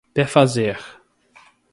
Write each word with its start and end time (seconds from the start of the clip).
perfazer 0.13 0.81